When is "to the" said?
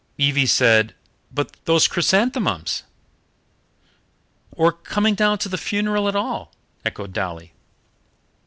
5.37-5.59